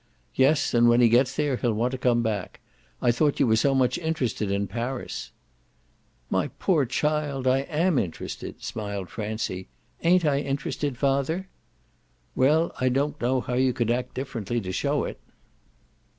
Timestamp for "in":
4.49-4.65